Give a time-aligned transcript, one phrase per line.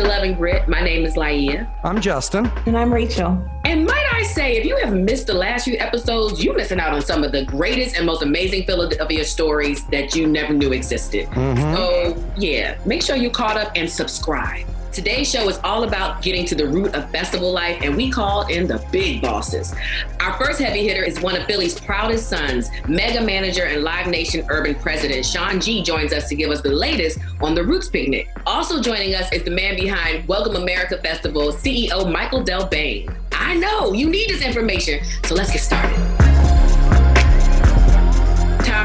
[0.00, 0.66] to Love and Grit.
[0.66, 1.68] My name is Laia.
[1.84, 2.50] I'm Justin.
[2.64, 3.38] And I'm Rachel.
[3.64, 6.94] And might I say, if you have missed the last few episodes, you're missing out
[6.94, 11.28] on some of the greatest and most amazing Philadelphia stories that you never knew existed.
[11.28, 11.74] Mm-hmm.
[11.74, 14.66] So, yeah, make sure you caught up and subscribe.
[14.92, 18.50] Today's show is all about getting to the root of festival life, and we called
[18.50, 19.72] in the big bosses.
[20.18, 24.44] Our first heavy hitter is one of Philly's proudest sons, mega manager and Live Nation
[24.48, 28.28] urban president Sean G joins us to give us the latest on the Roots Picnic.
[28.46, 33.14] Also joining us is the man behind Welcome America Festival, CEO Michael DelBene.
[33.30, 36.19] I know you need this information, so let's get started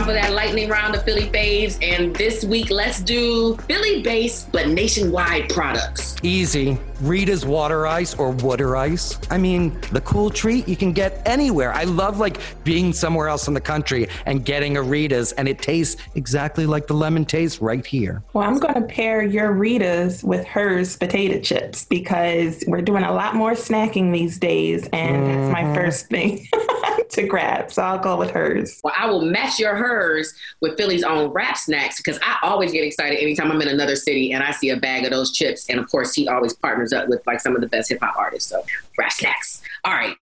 [0.05, 1.77] time for that lightning round of Philly faves.
[1.81, 6.15] And this week, let's do Philly based but nationwide products.
[6.23, 6.77] Easy.
[7.01, 9.19] Rita's water ice or water ice.
[9.29, 11.73] I mean, the cool treat you can get anywhere.
[11.73, 15.59] I love like being somewhere else in the country and getting a Rita's and it
[15.59, 18.23] tastes exactly like the lemon tastes right here.
[18.33, 23.13] Well, I'm going to pair your Rita's with Herr's potato chips because we're doing a
[23.13, 25.41] lot more snacking these days and mm-hmm.
[25.41, 25.75] that's my mm-hmm.
[25.75, 26.47] first thing.
[27.11, 27.71] to grab.
[27.71, 28.79] So I'll go with Herr's.
[28.83, 32.83] Well, I will match your Herr's with Philly's own rap snacks because I always get
[32.83, 35.69] excited anytime I'm in another city and I see a bag of those chips.
[35.69, 38.15] And of course, he always partners up with like some of the best hip hop
[38.17, 38.49] artists.
[38.49, 38.63] So
[38.97, 39.61] rap snacks.
[39.83, 40.15] All right.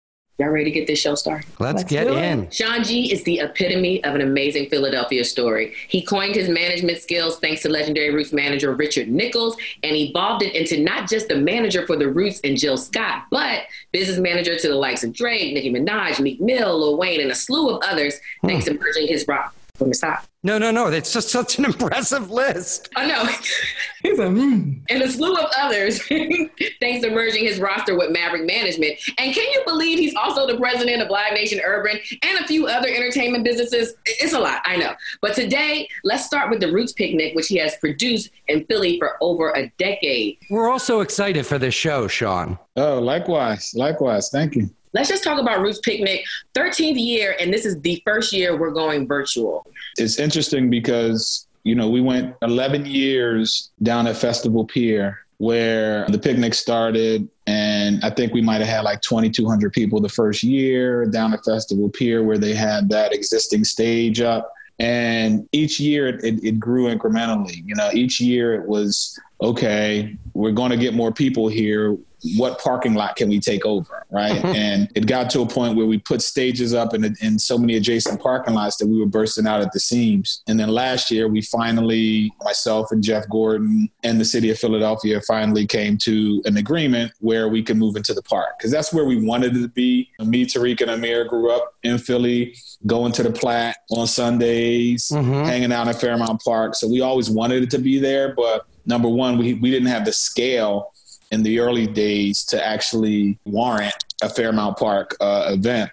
[0.41, 1.47] Y'all ready to get this show started?
[1.59, 2.49] Let's, Let's get in.
[2.49, 5.75] Sean G is the epitome of an amazing Philadelphia story.
[5.89, 10.55] He coined his management skills thanks to legendary Roots manager Richard Nichols and evolved it
[10.55, 14.69] into not just the manager for the Roots and Jill Scott, but business manager to
[14.69, 18.19] the likes of Drake, Nicki Minaj, Meek Mill, Lil Wayne, and a slew of others,
[18.41, 18.47] hmm.
[18.47, 20.25] thanks to merging his rock let me stop.
[20.43, 20.87] No, no, no.
[20.89, 22.89] It's just such an impressive list.
[22.97, 23.25] I know.
[24.03, 24.81] He's a, mm.
[24.89, 28.99] And a slew of others, thanks to merging his roster with Maverick Management.
[29.19, 32.67] And can you believe he's also the president of Live Nation Urban and a few
[32.67, 33.95] other entertainment businesses?
[34.07, 34.95] It's a lot, I know.
[35.21, 39.19] But today, let's start with the Roots Picnic, which he has produced in Philly for
[39.21, 40.39] over a decade.
[40.49, 42.59] We're also excited for this show, Sean.
[42.77, 43.75] Oh, likewise.
[43.75, 44.31] Likewise.
[44.31, 44.71] Thank you.
[44.93, 46.25] Let's just talk about Roots Picnic,
[46.55, 49.67] 13th year, and this is the first year we're going virtual.
[49.99, 56.19] It's interesting because, you know, we went 11 years down at Festival Pier where the
[56.19, 61.07] picnic started and i think we might have had like 2200 people the first year
[61.07, 64.53] down at festival pier where they had that existing stage up.
[64.79, 67.63] And each year it, it, grew incrementally.
[67.67, 71.97] You know each year it was okay we're going to get more people here
[72.37, 74.33] what parking lot can we take over, right?
[74.33, 74.55] Mm-hmm.
[74.55, 77.77] and it got to a point where we put stages up in, in so many
[77.77, 80.43] adjacent parking lots that we were bursting out at the seams.
[80.47, 85.21] And then last year, we finally, myself and Jeff Gordon and the city of Philadelphia
[85.23, 89.05] finally came to an agreement where we could move into the park because that's where
[89.05, 90.11] we wanted it to be.
[90.21, 92.55] Me, Tariq, and Amir grew up in Philly,
[92.87, 95.45] going to the Platte on Sundays, mm-hmm.
[95.45, 96.75] hanging out in Fairmount Park.
[96.75, 100.05] So we always wanted it to be there, but number one, we, we didn't have
[100.05, 100.93] the scale
[101.31, 105.91] in the early days to actually warrant a Fairmount Park uh, event.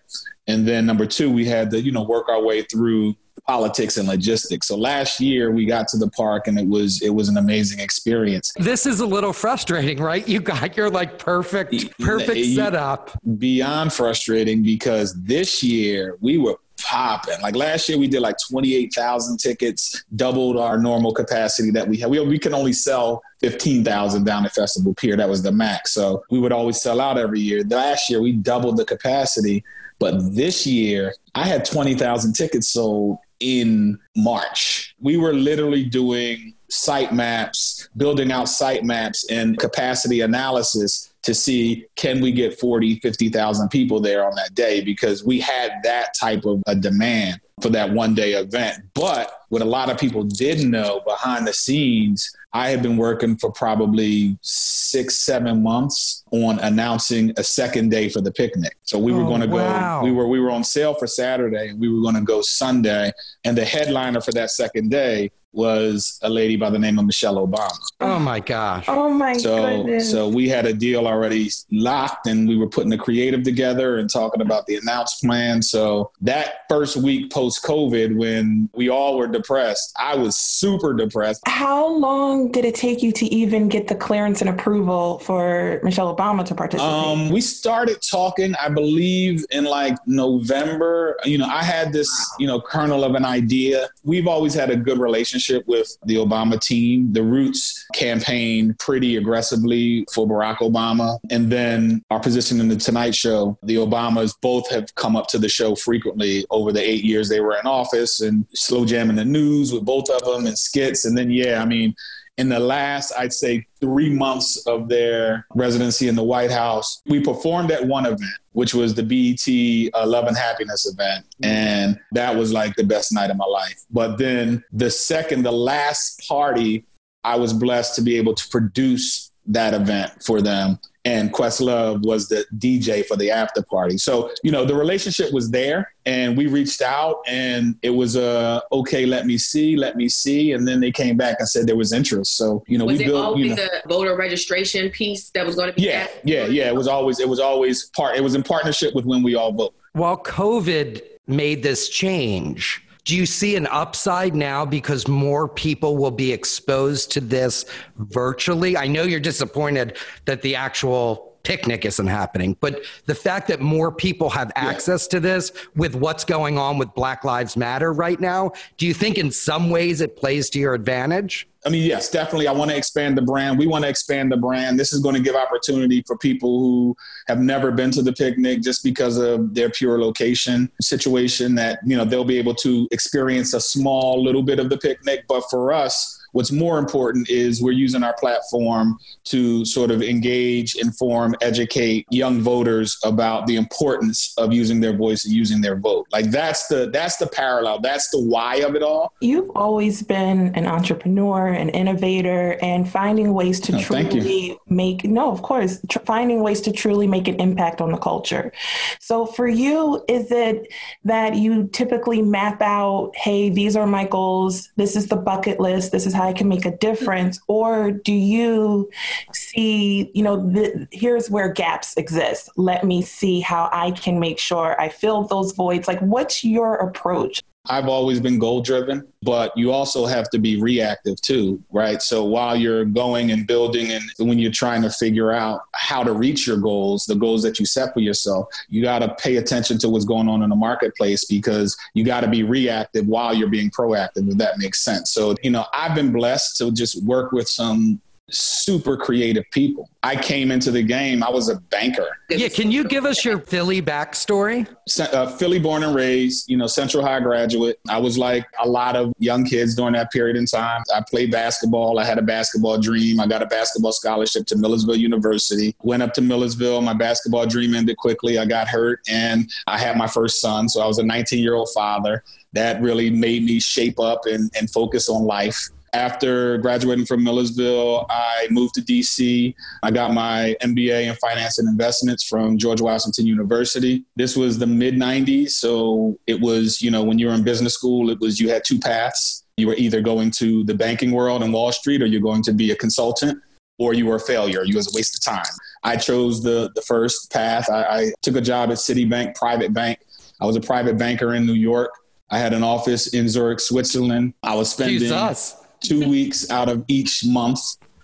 [0.47, 3.15] And then number two, we had to, you know, work our way through
[3.45, 4.67] politics and logistics.
[4.67, 7.79] So last year we got to the park and it was it was an amazing
[7.79, 8.51] experience.
[8.57, 10.27] This is a little frustrating, right?
[10.27, 13.17] You got your like perfect perfect setup.
[13.37, 17.39] Beyond frustrating because this year we were popping.
[17.41, 22.09] Like last year, we did like 28,000 tickets, doubled our normal capacity that we had.
[22.09, 25.15] We, we can only sell 15,000 down at Festival Pier.
[25.15, 25.93] That was the max.
[25.93, 27.63] So we would always sell out every year.
[27.63, 29.63] Last year, we doubled the capacity.
[29.99, 34.95] But this year, I had 20,000 tickets sold in March.
[34.99, 41.85] We were literally doing site maps, building out site maps and capacity analysis to see
[41.95, 46.45] can we get 40, 50,000 people there on that day because we had that type
[46.45, 48.83] of a demand for that one day event.
[48.93, 53.35] But what a lot of people didn't know behind the scenes, I had been working
[53.35, 58.77] for probably six, seven months on announcing a second day for the picnic.
[58.83, 61.69] So we were oh, going to go, we were, we were on sale for Saturday
[61.69, 63.11] and we were going to go Sunday.
[63.43, 67.35] And the headliner for that second day was a lady by the name of Michelle
[67.45, 67.75] Obama.
[67.99, 68.85] Oh my gosh.
[68.87, 70.11] Oh my so, goodness.
[70.11, 74.07] So we had a deal already locked and we were putting the creative together and
[74.07, 75.63] talking about the announced plan.
[75.63, 81.41] So that first week post COVID, when we all were depressed, I was super depressed.
[81.47, 86.15] How long did it take you to even get the clearance and approval for Michelle
[86.15, 86.93] Obama to participate?
[86.93, 91.17] Um, we started talking, I believe, in like November.
[91.25, 93.89] You know, I had this, you know, kernel of an idea.
[94.03, 97.11] We've always had a good relationship relationship with the Obama team.
[97.13, 101.19] The Roots campaigned pretty aggressively for Barack Obama.
[101.29, 105.37] And then our position in the Tonight Show, the Obamas both have come up to
[105.37, 109.25] the show frequently over the eight years they were in office and slow jamming the
[109.25, 111.05] news with both of them and skits.
[111.05, 111.95] And then, yeah, I mean,
[112.37, 117.19] in the last, I'd say, three months of their residency in the White House, we
[117.19, 121.25] performed at one event, which was the BET uh, Love and Happiness event.
[121.41, 123.83] And that was like the best night of my life.
[123.89, 126.85] But then the second, the last party,
[127.23, 132.27] I was blessed to be able to produce that event for them and Questlove was
[132.27, 133.97] the DJ for the after party.
[133.97, 138.27] So, you know, the relationship was there and we reached out and it was a
[138.27, 140.51] uh, okay, let me see, let me see.
[140.51, 142.35] And then they came back and said there was interest.
[142.35, 145.45] So, you know, was we it built always you know, the voter registration piece that
[145.45, 146.67] was going to be Yeah, yeah, yeah.
[146.67, 149.53] It was always it was always part it was in partnership with when we all
[149.53, 149.73] vote.
[149.93, 156.11] While COVID made this change, do you see an upside now because more people will
[156.11, 157.63] be exposed to this
[157.95, 158.75] virtually?
[158.75, 159.95] I know you're disappointed
[160.25, 165.11] that the actual picnic isn't happening, but the fact that more people have access yeah.
[165.11, 169.17] to this with what's going on with Black Lives Matter right now, do you think
[169.17, 171.47] in some ways it plays to your advantage?
[171.65, 172.49] I mean, yes, definitely.
[172.49, 173.57] I want to expand the brand.
[173.57, 174.77] We want to expand the brand.
[174.77, 176.97] This is going to give opportunity for people who
[177.29, 181.95] have never been to the picnic just because of their pure location situation that, you
[181.95, 185.23] know, they'll be able to experience a small little bit of the picnic.
[185.29, 190.75] But for us, What's more important is we're using our platform to sort of engage,
[190.75, 196.05] inform, educate young voters about the importance of using their voice and using their vote.
[196.11, 197.79] Like that's the that's the parallel.
[197.79, 199.13] That's the why of it all.
[199.19, 205.41] You've always been an entrepreneur, an innovator, and finding ways to truly make no, of
[205.41, 208.51] course, tr- finding ways to truly make an impact on the culture.
[208.99, 210.71] So for you, is it
[211.03, 215.91] that you typically map out, hey, these are my goals, this is the bucket list,
[215.91, 217.39] this is how I can make a difference?
[217.47, 218.89] Or do you
[219.33, 222.49] see, you know, the, here's where gaps exist.
[222.57, 225.87] Let me see how I can make sure I fill those voids.
[225.87, 227.41] Like, what's your approach?
[227.69, 232.01] I've always been goal driven, but you also have to be reactive too, right?
[232.01, 236.13] So while you're going and building and when you're trying to figure out how to
[236.13, 239.77] reach your goals, the goals that you set for yourself, you got to pay attention
[239.79, 243.49] to what's going on in the marketplace because you got to be reactive while you're
[243.49, 245.11] being proactive, if that makes sense.
[245.11, 249.89] So, you know, I've been blessed to just work with some super creative people.
[250.03, 252.07] I came into the game, I was a banker.
[252.29, 254.67] Yeah, can you give us your Philly backstory?
[254.99, 257.79] Uh, Philly born and raised, you know, Central High graduate.
[257.89, 260.83] I was like a lot of young kids during that period in time.
[260.93, 261.99] I played basketball.
[261.99, 263.19] I had a basketball dream.
[263.19, 265.75] I got a basketball scholarship to Millersville University.
[265.83, 266.81] Went up to Millersville.
[266.81, 268.37] My basketball dream ended quickly.
[268.37, 270.67] I got hurt and I had my first son.
[270.69, 272.23] So I was a 19 year old father.
[272.53, 275.69] That really made me shape up and, and focus on life.
[275.93, 279.53] After graduating from Millersville, I moved to DC.
[279.83, 284.03] I got my MBA in finance and investments from George Washington University.
[284.15, 285.51] This was the mid 90s.
[285.51, 288.63] So it was, you know, when you were in business school, it was you had
[288.65, 289.43] two paths.
[289.55, 292.53] You were either going to the banking world and Wall Street or you're going to
[292.53, 293.41] be a consultant
[293.79, 294.63] or you were a failure.
[294.63, 295.45] You was a waste of time.
[295.83, 297.69] I chose the, the first path.
[297.69, 299.99] I, I took a job at Citibank, private bank.
[300.41, 301.91] I was a private banker in New York.
[302.29, 304.33] I had an office in Zurich, Switzerland.
[304.43, 304.99] I was spending.
[304.99, 307.59] Jesus two weeks out of each month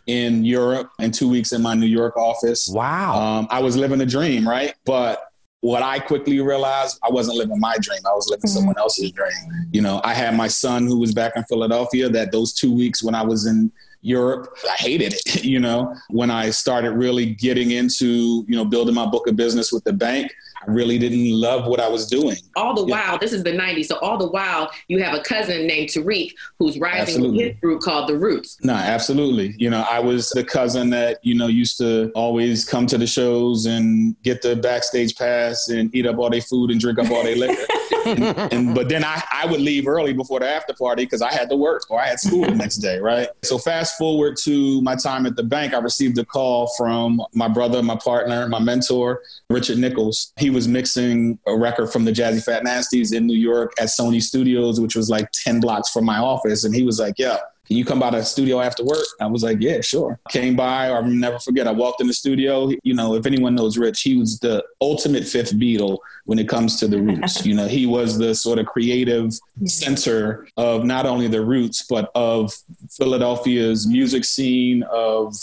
[0.08, 2.68] in Europe and two weeks in my New York office.
[2.68, 3.20] Wow.
[3.20, 4.74] Um, I was living a dream, right?
[4.86, 5.30] But
[5.62, 8.00] what I quickly realized, I wasn't living my dream.
[8.06, 8.54] I was living mm-hmm.
[8.54, 9.70] someone else's dream.
[9.72, 13.02] You know, I had my son who was back in Philadelphia that those two weeks
[13.02, 13.72] when I was in
[14.02, 15.46] Europe, I hated it.
[15.53, 19.72] You know, when I started really getting into, you know, building my book of business
[19.72, 20.34] with the bank,
[20.65, 22.38] I really didn't love what I was doing.
[22.55, 23.10] All the yeah.
[23.10, 23.86] while, this is the 90s.
[23.86, 27.50] So all the while, you have a cousin named Tariq who's rising absolutely.
[27.50, 28.58] his group called The Roots.
[28.63, 29.55] No, absolutely.
[29.58, 33.08] You know, I was the cousin that, you know, used to always come to the
[33.08, 37.10] shows and get the backstage pass and eat up all their food and drink up
[37.12, 37.65] all their liquor.
[38.05, 41.32] and, and, but then I, I would leave early before the after party because I
[41.32, 43.29] had to work or I had school the next day, right?
[43.43, 47.48] So fast forward to my time at the bank, I received a call from my
[47.48, 50.34] brother, my partner, my mentor, Richard Nichols.
[50.38, 54.95] He was mixing a record from the Jazzyfatnastees in New York at Sony Studios, which
[54.95, 56.63] was like 10 blocks from my office.
[56.63, 59.05] And he was like, yeah, can you come by the studio after work?
[59.22, 60.19] I was like, yeah, sure.
[60.29, 61.65] Came by, I'll never forget.
[61.65, 62.69] I walked in the studio.
[62.83, 66.77] You know, if anyone knows Rich, he was the ultimate fifth Beatle when it comes
[66.79, 67.45] to the roots.
[67.45, 69.31] you know, he was the sort of creative
[69.65, 72.53] center of not only the roots, but of
[72.91, 75.33] Philadelphia's music scene, of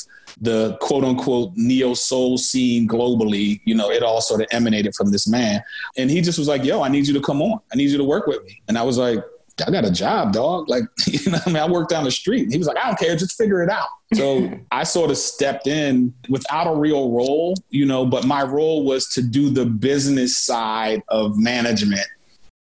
[0.40, 5.10] the quote unquote neo soul scene globally, you know, it all sort of emanated from
[5.10, 5.62] this man.
[5.96, 7.60] And he just was like, yo, I need you to come on.
[7.72, 8.62] I need you to work with me.
[8.68, 9.18] And I was like,
[9.66, 10.68] I got a job, dog.
[10.68, 12.50] Like, you know, I mean, I work down the street.
[12.50, 13.88] he was like, I don't care, just figure it out.
[14.14, 18.84] So I sort of stepped in without a real role, you know, but my role
[18.84, 22.06] was to do the business side of management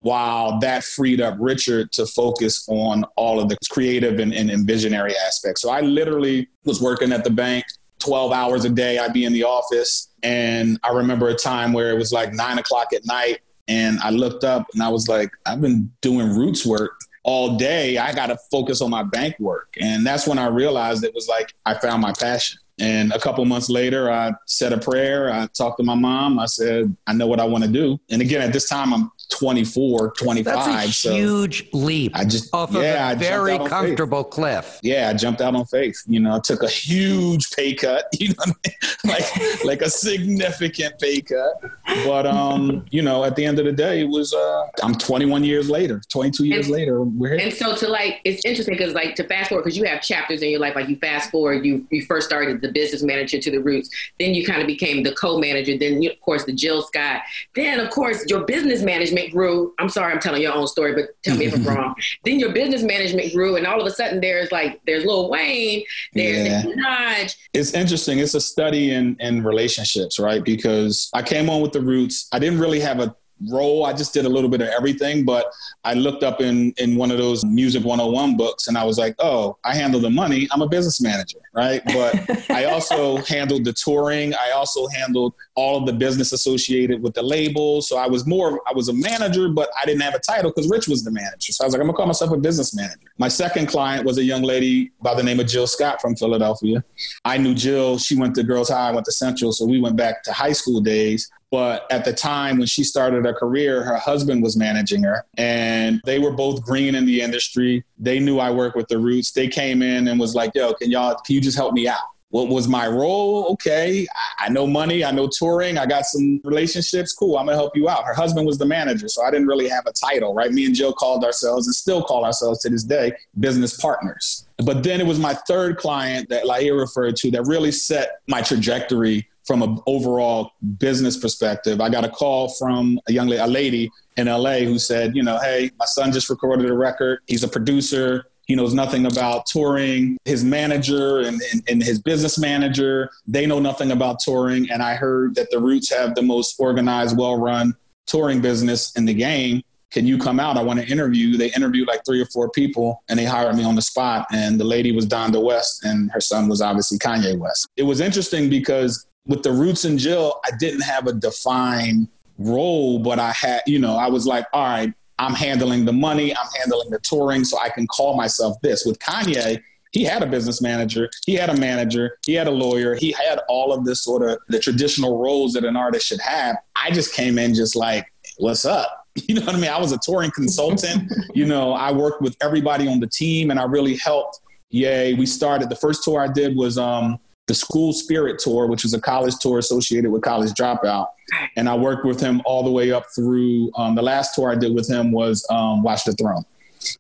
[0.06, 4.68] while that freed up Richard to focus on all of the creative and, and, and
[4.68, 5.64] visionary aspects.
[5.64, 7.66] So I literally was working at the bank
[8.02, 9.00] 12 hours a day.
[9.00, 10.10] I'd be in the office.
[10.22, 13.40] And I remember a time where it was like nine o'clock at night.
[13.68, 17.98] And I looked up and I was like, I've been doing roots work all day.
[17.98, 19.74] I got to focus on my bank work.
[19.82, 22.60] And that's when I realized it was like I found my passion.
[22.80, 25.32] And a couple months later, I said a prayer.
[25.32, 26.40] I talked to my mom.
[26.40, 28.00] I said, I know what I want to do.
[28.10, 30.46] And again, at this time, I'm 24, 25.
[30.46, 32.12] That's a huge leap.
[32.16, 34.32] I just off yeah, of a very comfortable faith.
[34.32, 34.80] cliff.
[34.84, 36.02] Yeah, I jumped out on faith.
[36.08, 38.06] You know, I took a huge pay cut.
[38.26, 38.76] You know, I mean?
[39.06, 41.62] like like a significant pay cut.
[42.06, 45.44] But um, you know, at the end of the day, it was uh, I'm 21
[45.44, 47.04] years later, 22 years and, later.
[47.04, 47.40] We're here.
[47.46, 50.42] And so to like, it's interesting because like to fast forward because you have chapters
[50.42, 50.76] in your life.
[50.76, 53.90] Like you fast forward, you you first started the business manager to the roots,
[54.20, 57.22] then you kind of became the co-manager, then you, of course the Jill Scott,
[57.54, 59.74] then of course your business management management grew.
[59.80, 61.96] I'm sorry, I'm telling your own story, but tell me if I'm wrong.
[62.24, 65.84] Then your business management grew, and all of a sudden there's like there's Lil Wayne,
[66.14, 66.64] there's yeah.
[66.64, 67.36] Minaj.
[67.54, 68.20] It's interesting.
[68.20, 70.44] It's a study in in relationships, right?
[70.44, 72.28] Because I came on with the Roots.
[72.32, 73.16] I didn't really have a
[73.52, 73.86] role.
[73.86, 75.52] I just did a little bit of everything, but
[75.84, 79.16] I looked up in in one of those music 101 books and I was like,
[79.20, 80.48] "Oh, I handle the money.
[80.52, 81.82] I'm a business manager." Right?
[81.86, 84.34] But I also handled the touring.
[84.34, 87.82] I also handled all of the business associated with the label.
[87.82, 90.70] So I was more I was a manager, but I didn't have a title cuz
[90.70, 91.54] Rich was the manager.
[91.54, 94.18] So I was like, "I'm to call myself a business manager." My second client was
[94.18, 96.84] a young lady by the name of Jill Scott from Philadelphia.
[97.24, 97.98] I knew Jill.
[97.98, 100.54] She went to Girls High, I went to Central, so we went back to high
[100.54, 101.30] school days.
[101.52, 106.02] But at the time when she started her career, her husband was managing her, and
[106.04, 107.86] they were both green in the industry.
[107.98, 109.32] They knew I worked with the Roots.
[109.32, 111.16] They came in and was like, "Yo, can y'all?
[111.16, 113.46] Can you just help me out?" What was my role?
[113.54, 114.06] Okay,
[114.40, 117.14] I know money, I know touring, I got some relationships.
[117.14, 118.04] Cool, I'm gonna help you out.
[118.04, 120.52] Her husband was the manager, so I didn't really have a title, right?
[120.52, 124.46] Me and Jill called ourselves and still call ourselves to this day business partners.
[124.58, 128.42] But then it was my third client that Laia referred to that really set my
[128.42, 131.80] trajectory from an overall business perspective.
[131.80, 135.24] I got a call from a young lady, a lady in LA who said, you
[135.24, 137.20] know, hey, my son just recorded a record.
[137.28, 138.26] He's a producer.
[138.46, 140.18] He knows nothing about touring.
[140.26, 144.70] His manager and, and, and, his business manager, they know nothing about touring.
[144.72, 147.76] And I heard that the Roots have the most organized, well run
[148.06, 149.62] touring business in the game.
[149.92, 150.58] Can you come out?
[150.58, 151.38] I want to interview.
[151.38, 154.28] They interviewed like three or four people and they hired me on the spot.
[154.32, 157.68] And the lady was Donda West and her son was obviously Kanye West.
[157.78, 163.00] It was interesting because with the Roots and Jill, I didn't have a defined role,
[163.00, 166.48] but I had, you know, I was like, all right, I'm handling the money, I'm
[166.60, 168.86] handling the touring, so I can call myself this.
[168.86, 172.96] With Kanye, he had a business manager, he had a manager, he had a lawyer,
[172.96, 176.58] he had all of this sort of the traditional roles that an artist should have.
[176.76, 179.02] I just came in just like, what's up?
[179.30, 179.72] You know what I mean?
[179.72, 181.10] I was a touring consultant.
[181.34, 184.42] you know, I worked with everybody on the team and I really helped.
[184.72, 185.14] Yay.
[185.14, 188.94] We started the first tour I did was um the School Spirit Tour, which was
[188.94, 191.08] a college tour associated with College Dropout.
[191.56, 194.56] And I worked with him all the way up through um, the last tour I
[194.56, 196.44] did with him was um, Watch the Throne.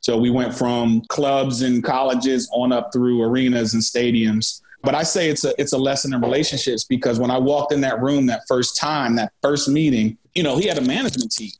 [0.01, 4.61] So we went from clubs and colleges on up through arenas and stadiums.
[4.83, 7.81] But I say it's a it's a lesson in relationships because when I walked in
[7.81, 11.51] that room that first time, that first meeting, you know, he had a management team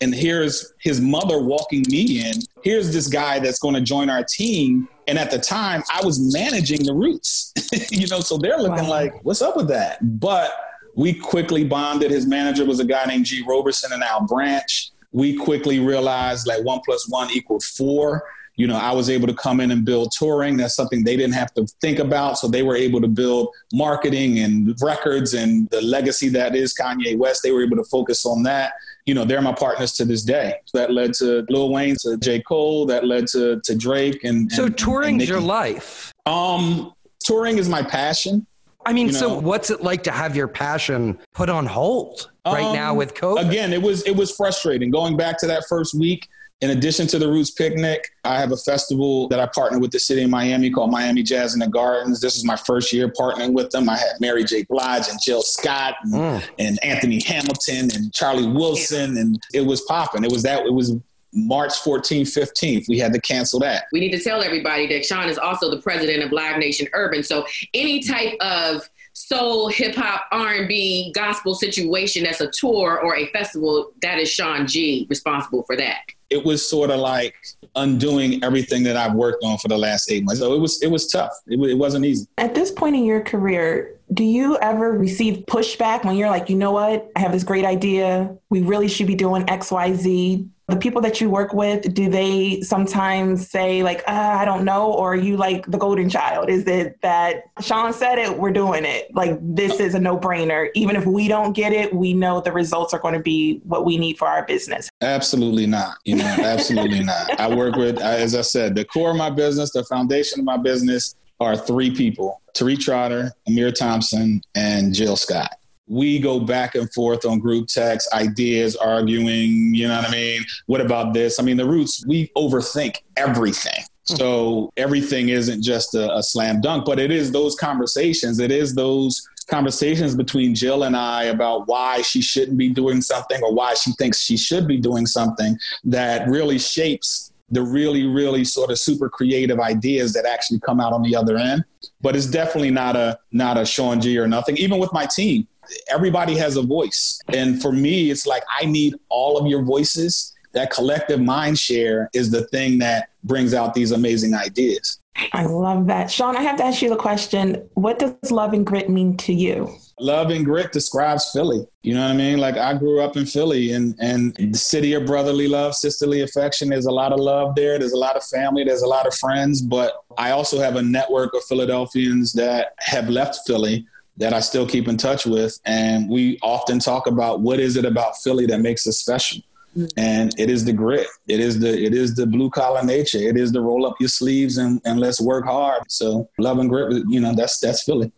[0.00, 2.34] and here's his mother walking me in.
[2.62, 4.88] Here's this guy that's going to join our team.
[5.06, 7.52] And at the time, I was managing the roots,
[7.90, 8.90] you know, so they're looking wow.
[8.90, 9.98] like, what's up with that?
[10.18, 10.52] But
[10.94, 12.10] we quickly bonded.
[12.10, 14.90] His manager was a guy named Gee Roberson and Al Branch.
[15.12, 18.24] We quickly realized like one plus one equaled four.
[18.56, 20.56] You know, I was able to come in and build touring.
[20.56, 22.38] That's something they didn't have to think about.
[22.38, 27.18] So they were able to build marketing and records and the legacy that is Kanye
[27.18, 27.42] West.
[27.42, 28.74] They were able to focus on that
[29.06, 30.54] you know, they're my partners to this day.
[30.72, 32.40] That led to Lil Wayne, to J.
[32.40, 36.12] Cole, that led to to Drake and, So touring's your life.
[36.26, 36.92] Um
[37.22, 38.46] touring is my passion.
[38.86, 39.18] I mean, you know?
[39.18, 43.14] so what's it like to have your passion put on hold right um, now with
[43.14, 43.48] COVID?
[43.48, 44.90] Again, it was it was frustrating.
[44.90, 46.28] Going back to that first week,
[46.64, 50.00] in addition to the Roots Picnic, I have a festival that I partner with the
[50.00, 52.22] city of Miami called Miami Jazz in the Gardens.
[52.22, 53.86] This is my first year partnering with them.
[53.90, 54.62] I had Mary J.
[54.62, 56.48] Blige and Jill Scott and, mm.
[56.58, 60.24] and Anthony Hamilton and Charlie Wilson, and it was popping.
[60.24, 60.64] It was that.
[60.64, 60.96] It was
[61.34, 62.88] March 14th, 15th.
[62.88, 63.84] We had to cancel that.
[63.92, 67.22] We need to tell everybody that Sean is also the president of Live Nation Urban.
[67.22, 67.44] So
[67.74, 73.16] any type of soul, hip hop, R and B, gospel situation that's a tour or
[73.16, 76.02] a festival, that is Sean G responsible for that.
[76.30, 77.34] It was sort of like
[77.76, 80.40] undoing everything that I've worked on for the last eight months.
[80.40, 81.32] So it was it was tough.
[81.46, 82.26] It, it wasn't easy.
[82.38, 86.56] At this point in your career, do you ever receive pushback when you're like, you
[86.56, 88.36] know what, I have this great idea.
[88.48, 90.48] We really should be doing X, Y, Z.
[90.68, 94.90] The people that you work with do they sometimes say like uh, i don't know
[94.94, 96.48] or you like the golden child?
[96.48, 99.14] Is it that sean said it we're doing it?
[99.14, 100.70] Like this is a no-brainer.
[100.74, 103.84] Even if we don't get it we know the results are going to be what
[103.84, 104.88] we need for our business.
[105.02, 105.98] Absolutely not.
[106.06, 107.38] You know absolutely not.
[107.38, 110.56] I work with as i said the core of my business the foundation of my
[110.56, 116.92] business are three people Tariq Trotter, Amir Thompson, and Jill Scott we go back and
[116.92, 120.42] forth on group text, ideas, arguing, you know what I mean?
[120.66, 121.38] What about this?
[121.38, 123.84] I mean, the roots, we overthink everything.
[124.08, 124.16] Hmm.
[124.16, 128.38] So everything isn't just a, a, slam dunk, but it is those conversations.
[128.38, 133.42] It is those conversations between Jill and I about why she shouldn't be doing something
[133.42, 138.44] or why she thinks she should be doing something that really shapes the really, really
[138.44, 141.64] sort of super creative ideas that actually come out on the other end.
[142.00, 144.56] But it's definitely not a not a Sean G or nothing.
[144.56, 145.46] Even with my team,
[145.88, 147.20] everybody has a voice.
[147.28, 150.32] And for me, it's like I need all of your voices.
[150.52, 155.00] That collective mind share is the thing that brings out these amazing ideas.
[155.32, 156.10] I love that.
[156.10, 159.32] Sean, I have to ask you the question what does love and grit mean to
[159.32, 159.74] you?
[160.00, 161.64] Love and grit describes Philly.
[161.82, 162.38] You know what I mean?
[162.38, 166.70] Like I grew up in Philly and, and the city of brotherly love, sisterly affection.
[166.70, 167.78] There's a lot of love there.
[167.78, 168.64] There's a lot of family.
[168.64, 169.62] There's a lot of friends.
[169.62, 174.66] But I also have a network of Philadelphians that have left Philly that I still
[174.66, 175.58] keep in touch with.
[175.64, 179.42] And we often talk about what is it about Philly that makes us special.
[179.76, 179.98] Mm-hmm.
[179.98, 181.06] And it is the grit.
[181.28, 183.18] It is the it is the blue collar nature.
[183.18, 185.82] It is the roll up your sleeves and, and let's work hard.
[185.88, 188.12] So love and grit, you know, that's that's Philly.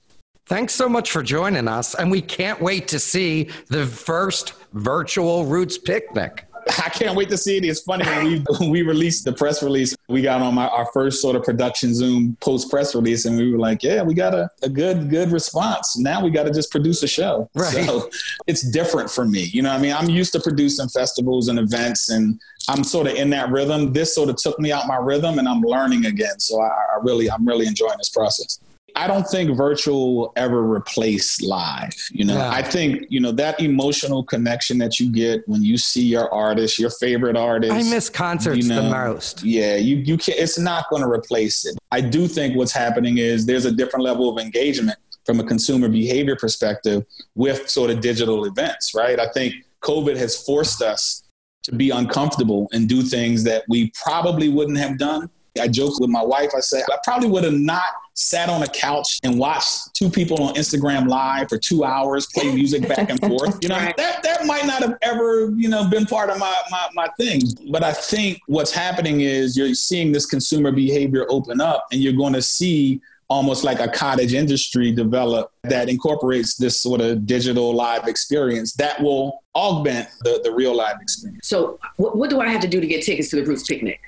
[0.49, 1.97] Thanks so much for joining us.
[1.97, 6.46] And we can't wait to see the first virtual Roots picnic.
[6.85, 7.64] I can't wait to see it.
[7.64, 10.87] It's funny when we when we released the press release, we got on my our
[10.92, 14.35] first sort of production Zoom post press release, and we were like, "Yeah, we got
[14.35, 15.96] a, a good good response.
[15.96, 17.85] Now we got to just produce a show." Right.
[17.85, 18.11] So
[18.46, 19.44] it's different for me.
[19.44, 23.14] You know, I mean, I'm used to producing festivals and events, and I'm sort of
[23.14, 23.92] in that rhythm.
[23.92, 26.40] This sort of took me out my rhythm, and I'm learning again.
[26.40, 28.58] So I, I really, I'm really enjoying this process.
[28.95, 31.92] I don't think virtual will ever replace live.
[32.12, 32.51] You know, yeah.
[32.51, 36.79] I think, you know, that emotional connection that you get when you see your artist,
[36.79, 37.72] your favorite artist.
[37.72, 39.42] I miss concerts you know, the most.
[39.42, 41.77] Yeah, you, you can it's not going to replace it.
[41.90, 45.88] I do think what's happening is there's a different level of engagement from a consumer
[45.88, 49.18] behavior perspective with sort of digital events, right?
[49.18, 51.25] I think COVID has forced us
[51.64, 55.29] to be uncomfortable and do things that we probably wouldn't have done
[55.61, 56.51] I joked with my wife.
[56.57, 60.42] I said, I probably would have not sat on a couch and watched two people
[60.42, 63.59] on Instagram live for two hours, play music back and forth.
[63.62, 66.88] You know, that, that might not have ever, you know, been part of my, my,
[66.95, 67.42] my thing.
[67.71, 72.14] But I think what's happening is you're seeing this consumer behavior open up and you're
[72.14, 77.75] going to see almost like a cottage industry develop that incorporates this sort of digital
[77.75, 81.49] live experience that will augment the, the real live experience.
[81.49, 84.01] So, what, what do I have to do to get tickets to the Roots Picnic?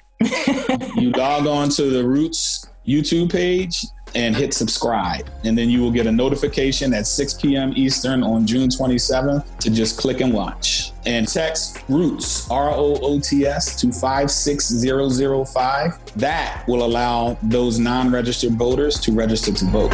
[0.96, 5.28] You log on to the Roots YouTube page and hit subscribe.
[5.44, 7.74] And then you will get a notification at 6 p.m.
[7.76, 10.92] Eastern on June 27th to just click and watch.
[11.06, 16.14] And text Roots, R O O T S, to 56005.
[16.16, 19.92] That will allow those non registered voters to register to vote.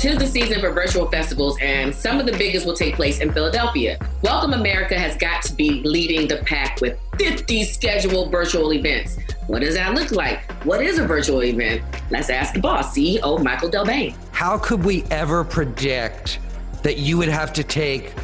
[0.00, 3.30] Tis the season for virtual festivals, and some of the biggest will take place in
[3.34, 3.98] Philadelphia.
[4.22, 9.18] Welcome America has got to be leading the pack with 50 scheduled virtual events.
[9.46, 10.40] What does that look like?
[10.64, 11.82] What is a virtual event?
[12.10, 14.14] Let's ask the boss, CEO Michael DelBene.
[14.32, 16.38] How could we ever predict
[16.82, 18.14] that you would have to take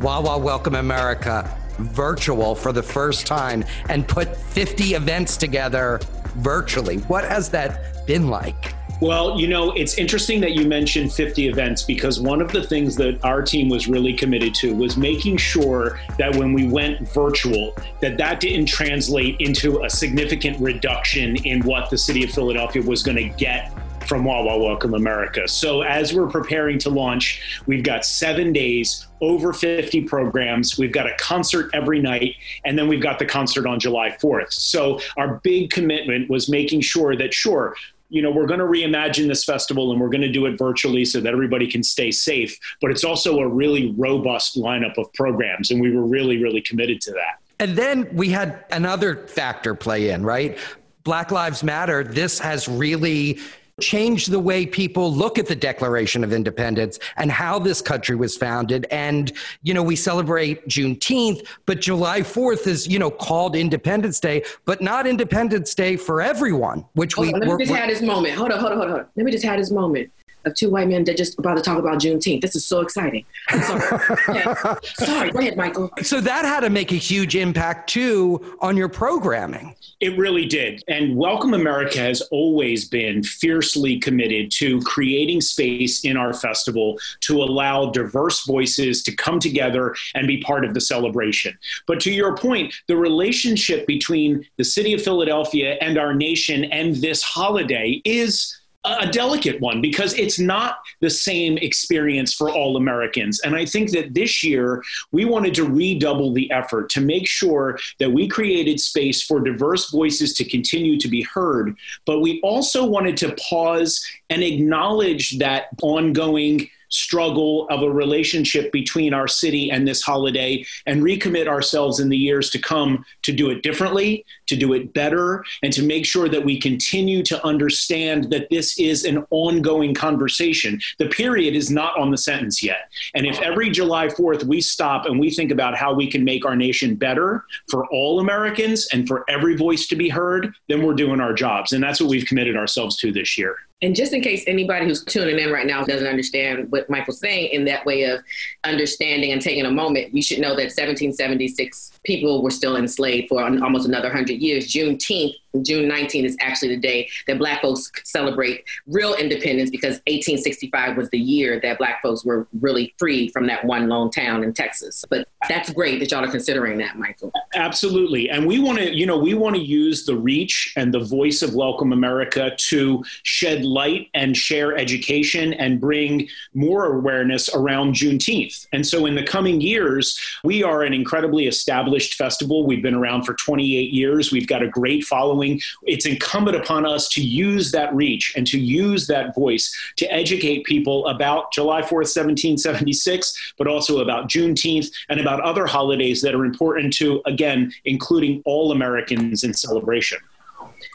[0.00, 6.00] Wawa Welcome America virtual for the first time and put 50 events together
[6.36, 6.96] virtually?
[7.00, 8.72] What has that been like?
[8.98, 12.96] Well, you know, it's interesting that you mentioned 50 events because one of the things
[12.96, 17.74] that our team was really committed to was making sure that when we went virtual,
[18.00, 23.02] that that didn't translate into a significant reduction in what the city of Philadelphia was
[23.02, 23.70] going to get
[24.06, 25.46] from Wawa Welcome America.
[25.46, 30.78] So as we're preparing to launch, we've got seven days, over 50 programs.
[30.78, 34.52] We've got a concert every night, and then we've got the concert on July 4th.
[34.52, 37.74] So our big commitment was making sure that, sure,
[38.08, 41.04] you know, we're going to reimagine this festival and we're going to do it virtually
[41.04, 42.56] so that everybody can stay safe.
[42.80, 45.70] But it's also a really robust lineup of programs.
[45.70, 47.40] And we were really, really committed to that.
[47.58, 50.58] And then we had another factor play in, right?
[51.04, 52.04] Black Lives Matter.
[52.04, 53.38] This has really
[53.80, 58.34] change the way people look at the Declaration of Independence and how this country was
[58.34, 58.86] founded.
[58.90, 64.44] And, you know, we celebrate Juneteenth, but July 4th is, you know, called Independence Day,
[64.64, 67.34] but not Independence Day for everyone, which hold we.
[67.34, 68.34] On, let me just have this moment.
[68.36, 69.06] Hold on, hold on, hold on.
[69.14, 70.10] Let me just have this moment
[70.46, 72.40] of two white men that just about to talk about Juneteenth.
[72.40, 73.24] This is so exciting.
[73.50, 73.80] Sorry.
[74.94, 75.30] sorry.
[75.30, 75.90] Go ahead, Michael.
[76.02, 79.74] So that had to make a huge impact too on your programming.
[80.00, 80.84] It really did.
[80.88, 87.42] And Welcome America has always been fiercely committed to creating space in our festival to
[87.42, 91.58] allow diverse voices to come together and be part of the celebration.
[91.86, 96.94] But to your point, the relationship between the city of Philadelphia and our nation and
[96.96, 98.56] this holiday is
[98.86, 103.40] a delicate one because it's not the same experience for all Americans.
[103.40, 107.78] And I think that this year we wanted to redouble the effort to make sure
[107.98, 111.76] that we created space for diverse voices to continue to be heard.
[112.04, 119.12] But we also wanted to pause and acknowledge that ongoing struggle of a relationship between
[119.12, 123.50] our city and this holiday and recommit ourselves in the years to come to do
[123.50, 128.30] it differently, to do it better, and to make sure that we continue to understand
[128.30, 130.80] that this is an ongoing conversation.
[130.98, 132.90] The period is not on the sentence yet.
[133.14, 136.44] And if every July 4th we stop and we think about how we can make
[136.44, 140.94] our nation better for all Americans and for every voice to be heard, then we're
[140.94, 141.72] doing our jobs.
[141.72, 143.56] And that's what we've committed ourselves to this year.
[143.82, 147.50] And just in case anybody who's tuning in right now doesn't understand what Michael's saying
[147.52, 148.20] in that way of
[148.64, 153.42] understanding and taking a moment, you should know that 1776 people were still enslaved for
[153.42, 154.72] almost another 100 years.
[154.72, 160.96] Juneteenth June 19th is actually the day that Black folks celebrate real independence because 1865
[160.96, 164.52] was the year that Black folks were really free from that one lone town in
[164.52, 165.04] Texas.
[165.08, 167.32] But that's great that y'all are considering that, Michael.
[167.54, 168.30] Absolutely.
[168.30, 171.42] And we want to, you know, we want to use the reach and the voice
[171.42, 178.66] of Welcome America to shed light and share education and bring more awareness around Juneteenth.
[178.72, 182.66] And so in the coming years, we are an incredibly established festival.
[182.66, 184.32] We've been around for 28 years.
[184.32, 185.45] We've got a great following
[185.82, 190.64] it's incumbent upon us to use that reach and to use that voice to educate
[190.64, 196.44] people about July 4th, 1776, but also about Juneteenth and about other holidays that are
[196.44, 200.18] important to, again, including all Americans in celebration.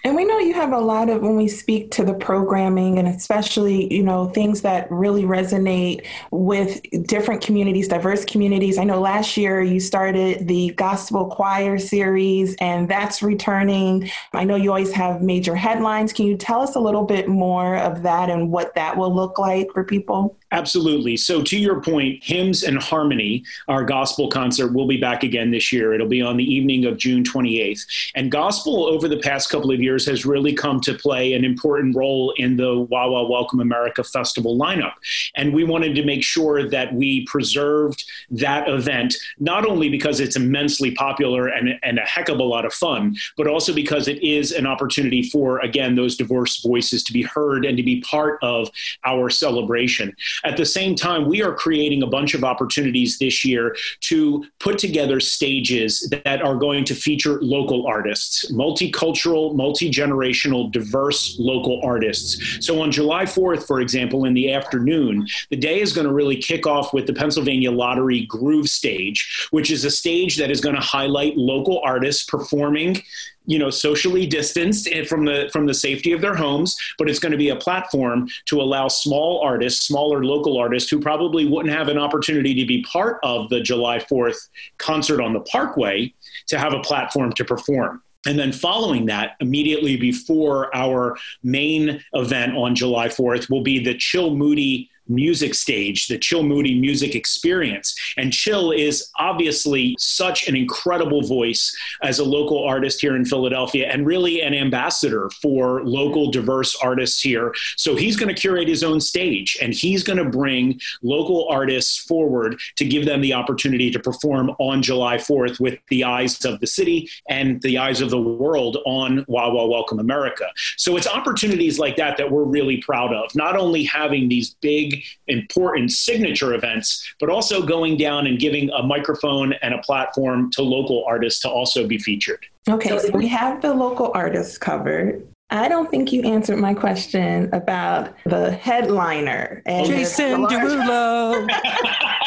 [0.04, 3.08] And we know you have a lot of when we speak to the programming and
[3.08, 8.78] especially, you know, things that really resonate with different communities, diverse communities.
[8.78, 14.10] I know last year you started the gospel choir series and that's returning.
[14.34, 16.14] I know you always have major headlines.
[16.14, 19.38] Can you tell us a little bit more of that and what that will look
[19.38, 20.38] like for people?
[20.52, 21.16] Absolutely.
[21.16, 25.72] So, to your point, Hymns and Harmony, our gospel concert, will be back again this
[25.72, 25.94] year.
[25.94, 27.86] It'll be on the evening of June 28th.
[28.16, 31.96] And gospel, over the past couple of years, has really come to play an important
[31.96, 34.94] role in the Wawa Welcome America Festival lineup.
[35.36, 40.36] And we wanted to make sure that we preserved that event, not only because it's
[40.36, 44.22] immensely popular and, and a heck of a lot of fun, but also because it
[44.22, 48.38] is an opportunity for, again, those diverse voices to be heard and to be part
[48.42, 48.70] of
[49.06, 50.14] our celebration.
[50.44, 54.78] At the same time, we are creating a bunch of opportunities this year to put
[54.78, 62.66] together stages that are going to feature local artists, multicultural, multi generational, diverse local artists.
[62.66, 66.38] So on July 4th, for example, in the afternoon, the day is going to really
[66.38, 70.76] kick off with the Pennsylvania Lottery Groove Stage, which is a stage that is going
[70.76, 73.02] to highlight local artists performing
[73.46, 77.32] you know socially distanced from the from the safety of their homes but it's going
[77.32, 81.88] to be a platform to allow small artists smaller local artists who probably wouldn't have
[81.88, 86.14] an opportunity to be part of the July 4th concert on the parkway
[86.48, 88.04] to have a platform to perform.
[88.28, 93.96] And then following that, immediately before our main event on July 4th, will be the
[93.96, 97.96] Chill Moody music stage, the Chill Moody music experience.
[98.18, 103.90] And Chill is obviously such an incredible voice as a local artist here in Philadelphia
[103.90, 107.54] and really an ambassador for local diverse artists here.
[107.76, 111.98] So he's going to curate his own stage and he's going to bring local artists
[111.98, 116.60] forward to give them the opportunity to perform on July 4th with the eyes of
[116.60, 120.46] the city and the eyes of the world on Wawa Welcome America.
[120.78, 124.91] So it's opportunities like that that we're really proud of, not only having these big
[125.28, 130.62] important signature events, but also going down and giving a microphone and a platform to
[130.62, 132.46] local artists to also be featured.
[132.70, 135.28] Okay, so we have the local artists covered.
[135.50, 139.62] I don't think you answered my question about the headliner.
[139.66, 141.48] And Jason Derulo.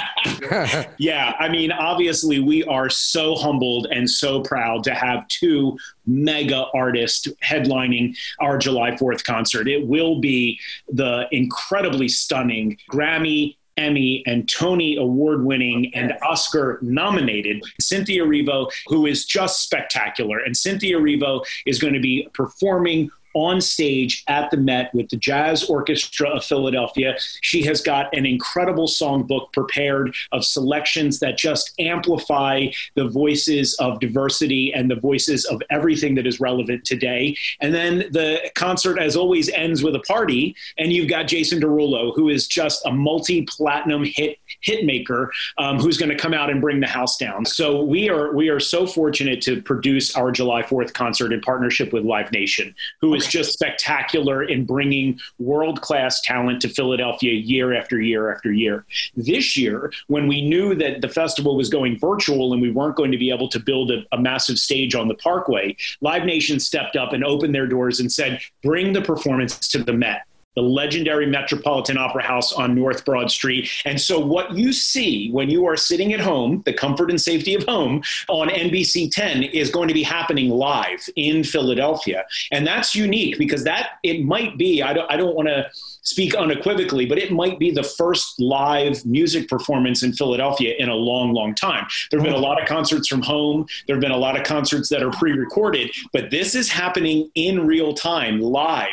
[0.99, 5.77] yeah, I mean, obviously, we are so humbled and so proud to have two
[6.07, 9.69] mega artists headlining our July 4th concert.
[9.69, 17.63] It will be the incredibly stunning Grammy Emmy and Tony award winning and Oscar nominated
[17.81, 20.39] Cynthia Erivo, who is just spectacular.
[20.39, 25.17] And Cynthia Erivo is going to be performing on stage at the Met with the
[25.17, 27.17] Jazz Orchestra of Philadelphia.
[27.41, 34.01] She has got an incredible songbook prepared of selections that just amplify the voices of
[34.01, 37.37] diversity and the voices of everything that is relevant today.
[37.61, 42.15] And then the concert, as always, ends with a party, and you've got Jason Derulo,
[42.15, 46.81] who is just a multi-platinum hit hitmaker, um, who's going to come out and bring
[46.81, 47.45] the house down.
[47.45, 51.93] So we are we are so fortunate to produce our July Fourth concert in partnership
[51.93, 57.33] with Live Nation, who is was just spectacular in bringing world class talent to Philadelphia
[57.33, 58.85] year after year after year.
[59.17, 63.13] This year, when we knew that the festival was going virtual and we weren't going
[63.13, 66.97] to be able to build a, a massive stage on the Parkway, Live Nation stepped
[66.97, 71.27] up and opened their doors and said, bring the performance to the Met the legendary
[71.27, 73.69] Metropolitan Opera House on North Broad Street.
[73.85, 77.55] And so, what you see when you are sitting at home, the comfort and safety
[77.55, 82.25] of home on NBC 10 is going to be happening live in Philadelphia.
[82.53, 85.69] And that's unique because that it might be, I don't, I don't want to
[86.05, 90.95] speak unequivocally, but it might be the first live music performance in Philadelphia in a
[90.95, 91.87] long, long time.
[92.11, 93.67] There have been a lot of concerts from home.
[93.87, 97.31] There have been a lot of concerts that are pre recorded, but this is happening
[97.35, 98.89] in real time, live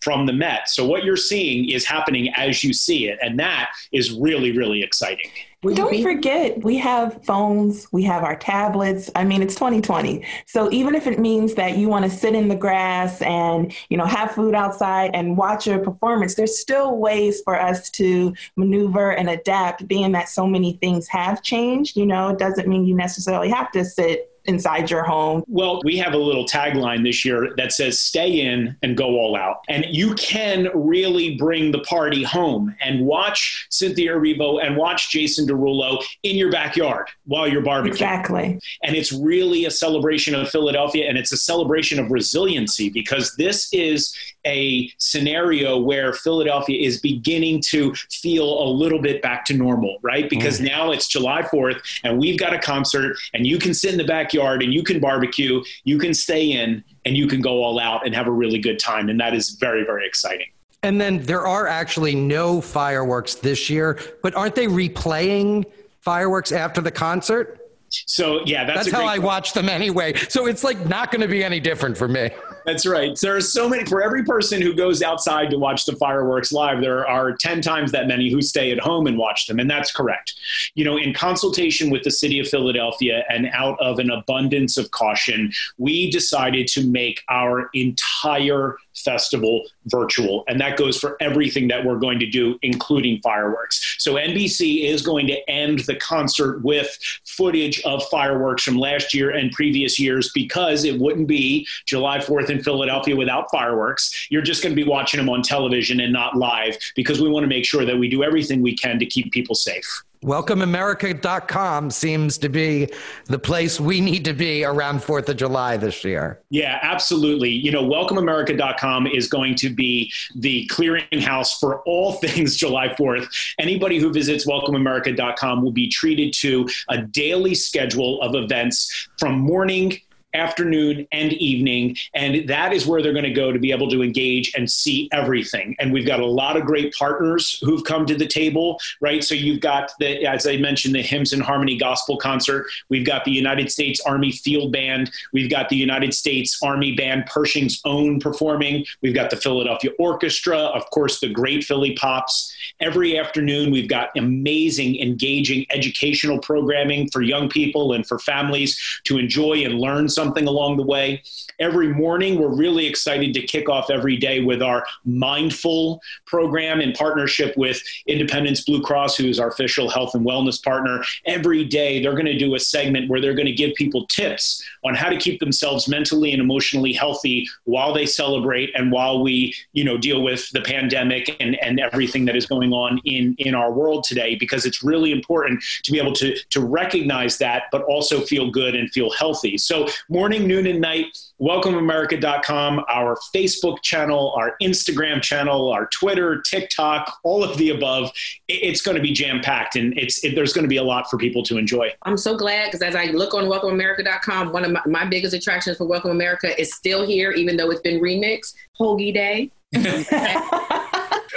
[0.00, 0.68] from the Met.
[0.68, 3.18] So what you're seeing is happening as you see it.
[3.22, 5.30] And that is really, really exciting.
[5.74, 9.10] Don't be- forget, we have phones, we have our tablets.
[9.14, 10.24] I mean, it's 2020.
[10.46, 13.96] So even if it means that you want to sit in the grass and, you
[13.96, 19.12] know, have food outside and watch a performance, there's still ways for us to maneuver
[19.12, 21.96] and adapt, being that so many things have changed.
[21.96, 25.42] You know, it doesn't mean you necessarily have to sit inside your home?
[25.46, 29.36] Well, we have a little tagline this year that says stay in and go all
[29.36, 29.62] out.
[29.68, 35.46] And you can really bring the party home and watch Cynthia Erivo and watch Jason
[35.46, 37.88] Derulo in your backyard while you're barbecuing.
[37.88, 38.60] Exactly.
[38.82, 43.72] And it's really a celebration of Philadelphia and it's a celebration of resiliency because this
[43.72, 44.14] is
[44.46, 50.30] a scenario where Philadelphia is beginning to feel a little bit back to normal, right?
[50.30, 50.66] Because mm.
[50.66, 54.04] now it's July 4th and we've got a concert and you can sit in the
[54.04, 58.06] backyard and you can barbecue, you can stay in and you can go all out
[58.06, 59.08] and have a really good time.
[59.08, 60.46] And that is very, very exciting.
[60.82, 65.64] And then there are actually no fireworks this year, but aren't they replaying
[66.00, 67.60] fireworks after the concert?
[67.88, 70.14] So yeah, that's, that's how I watch them anyway.
[70.14, 72.30] So it's like not going to be any different for me.
[72.66, 73.16] That's right.
[73.16, 76.80] There are so many for every person who goes outside to watch the fireworks live.
[76.80, 79.92] There are ten times that many who stay at home and watch them, and that's
[79.92, 80.34] correct.
[80.74, 84.90] You know, in consultation with the city of Philadelphia and out of an abundance of
[84.90, 90.44] caution, we decided to make our entire festival virtual.
[90.48, 93.96] And that goes for everything that we're going to do, including fireworks.
[93.98, 99.30] So NBC is going to end the concert with footage of fireworks from last year
[99.30, 104.26] and previous years because it wouldn't be July 4th in Philadelphia without fireworks.
[104.30, 107.44] You're just going to be watching them on television and not live because we want
[107.44, 110.02] to make sure that we do everything we can to keep people safe.
[110.24, 112.88] WelcomeAmerica.com seems to be
[113.26, 116.40] the place we need to be around 4th of July this year.
[116.50, 117.50] Yeah, absolutely.
[117.50, 123.28] You know, WelcomeAmerica.com is going to be the clearinghouse for all things July 4th.
[123.58, 130.00] Anybody who visits WelcomeAmerica.com will be treated to a daily schedule of events from morning
[130.36, 131.96] afternoon, and evening.
[132.14, 135.08] And that is where they're going to go to be able to engage and see
[135.12, 135.74] everything.
[135.78, 139.24] And we've got a lot of great partners who've come to the table, right?
[139.24, 142.66] So you've got the, as I mentioned, the Hymns and Harmony Gospel Concert.
[142.88, 145.10] We've got the United States Army Field Band.
[145.32, 148.84] We've got the United States Army Band Pershing's Own performing.
[149.02, 152.54] We've got the Philadelphia Orchestra, of course, the Great Philly Pops.
[152.80, 159.18] Every afternoon, we've got amazing, engaging educational programming for young people and for families to
[159.18, 161.22] enjoy and learn something something along the way.
[161.60, 166.92] Every morning, we're really excited to kick off every day with our Mindful program in
[166.92, 171.02] partnership with Independence Blue Cross, who is our official health and wellness partner.
[171.26, 174.64] Every day, they're going to do a segment where they're going to give people tips
[174.84, 179.54] on how to keep themselves mentally and emotionally healthy while they celebrate and while we,
[179.74, 183.54] you know, deal with the pandemic and, and everything that is going on in, in
[183.54, 187.82] our world today, because it's really important to be able to, to recognize that, but
[187.84, 189.56] also feel good and feel healthy.
[189.56, 189.86] So
[190.16, 191.14] morning, noon, and night.
[191.42, 198.10] WelcomeAmerica.com, our Facebook channel, our Instagram channel, our Twitter, TikTok, all of the above.
[198.48, 201.10] It's going to be jam packed, and it's it, there's going to be a lot
[201.10, 201.92] for people to enjoy.
[202.04, 205.76] I'm so glad because as I look on WelcomeAmerica.com, one of my, my biggest attractions
[205.76, 208.54] for Welcome America is still here, even though it's been remixed.
[208.80, 209.50] Hoagie Day.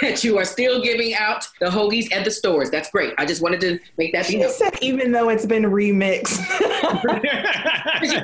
[0.00, 2.70] that you are still giving out the hoagies at the stores.
[2.70, 3.14] That's great.
[3.18, 4.52] I just wanted to make that be known.
[4.80, 6.40] even though it's been remixed.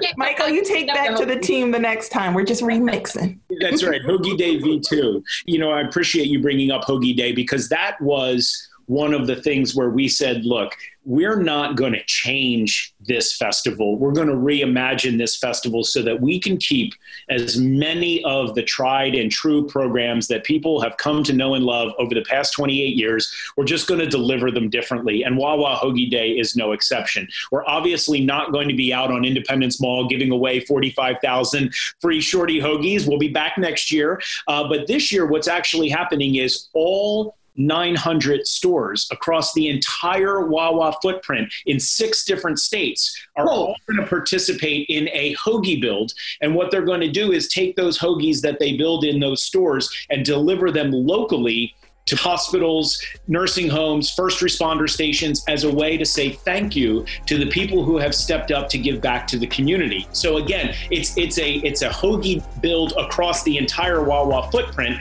[0.17, 2.35] Michael, you take that to the team the next time.
[2.35, 3.39] We're just remixing.
[3.61, 4.03] That's right.
[4.03, 5.23] Hoagie Day V2.
[5.47, 9.37] You know, I appreciate you bringing up Hoagie Day because that was one of the
[9.37, 10.73] things where we said, look,
[11.07, 13.97] we're not going to change this festival.
[13.97, 16.95] We're going to reimagine this festival so that we can keep
[17.31, 21.65] as many of the tried and true programs that people have come to know and
[21.65, 23.33] love over the past 28 years.
[23.57, 25.23] We're just going to deliver them differently.
[25.23, 27.29] And Wawa Hoagie Day is no exception.
[27.53, 32.61] We're obviously not going to be out on Independence Mall giving away 45,000 free shorty
[32.61, 33.07] hoagies.
[33.07, 34.21] We'll be back next year.
[34.49, 40.95] Uh, but this year, what's actually happening is all 900 stores across the entire Wawa
[41.03, 43.51] footprint in six different states are oh.
[43.51, 46.13] all going to participate in a hoagie build.
[46.41, 49.43] And what they're going to do is take those hoagies that they build in those
[49.45, 51.75] stores and deliver them locally
[52.07, 57.37] to hospitals, nursing homes, first responder stations as a way to say thank you to
[57.37, 60.07] the people who have stepped up to give back to the community.
[60.13, 64.99] So again, it's it's a it's a hoagie build across the entire Wawa footprint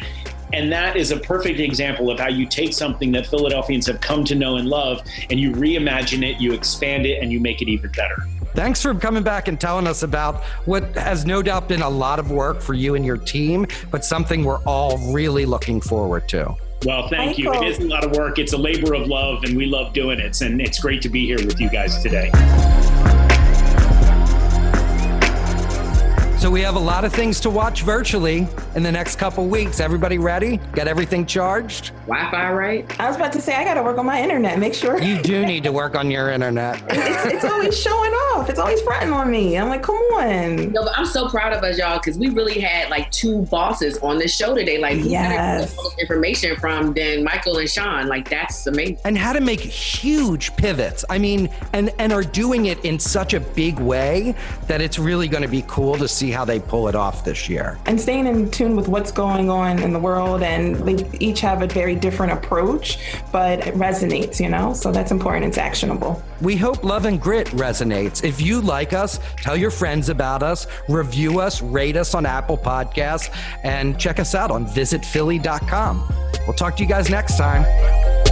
[0.55, 4.23] and that is a perfect example of how you take something that Philadelphians have come
[4.25, 7.67] to know and love and you reimagine it, you expand it, and you make it
[7.67, 8.15] even better.
[8.53, 12.19] Thanks for coming back and telling us about what has no doubt been a lot
[12.19, 16.55] of work for you and your team, but something we're all really looking forward to.
[16.85, 17.55] Well, thank Michael.
[17.55, 17.67] you.
[17.67, 18.39] It is a lot of work.
[18.39, 20.39] It's a labor of love, and we love doing it.
[20.41, 22.31] And it's great to be here with you guys today.
[26.45, 29.79] So we have a lot of things to watch virtually in the next couple weeks.
[29.79, 30.57] Everybody ready?
[30.73, 31.91] Got everything charged?
[32.05, 32.99] Wi-Fi right?
[32.99, 34.59] I was about to say I got to work on my internet.
[34.59, 35.01] Make sure.
[35.01, 36.83] You do need to work on your internet.
[36.87, 38.47] it's, it's, always showing off.
[38.47, 39.57] It's always fronting on me.
[39.57, 40.71] I'm like, come on.
[40.71, 43.97] No, but I'm so proud of us, y'all, because we really had like two bosses
[44.03, 44.77] on this show today.
[44.77, 45.75] Like, yes.
[45.99, 48.07] information from then Michael and Sean.
[48.07, 48.99] Like, that's amazing.
[49.03, 51.03] And how to make huge pivots.
[51.09, 54.35] I mean, and and are doing it in such a big way
[54.67, 57.49] that it's really going to be cool to see how they pull it off this
[57.49, 57.79] year.
[57.85, 61.61] And staying in tune with what's going on in the world, and they each have
[61.61, 62.99] a very different approach,
[63.31, 64.73] but it resonates, you know?
[64.73, 65.45] So that's important.
[65.45, 66.21] It's actionable.
[66.41, 68.23] We hope Love and Grit resonates.
[68.23, 72.57] If you like us, tell your friends about us, review us, rate us on Apple
[72.57, 76.13] Podcasts, and check us out on visitphilly.com.
[76.45, 78.24] We'll talk to you guys next time.